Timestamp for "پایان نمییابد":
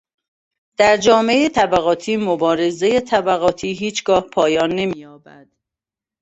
4.27-5.47